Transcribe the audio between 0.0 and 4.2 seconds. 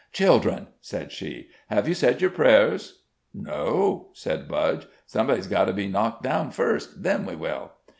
"Children," said she, "have you said your prayers?" "No,"